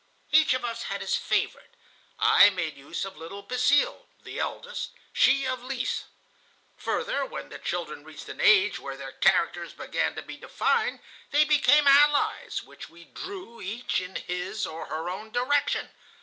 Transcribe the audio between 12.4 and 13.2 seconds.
which we